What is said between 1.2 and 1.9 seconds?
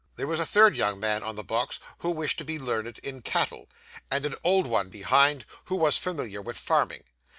on the box